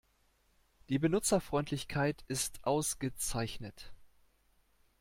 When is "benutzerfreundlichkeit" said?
0.97-2.25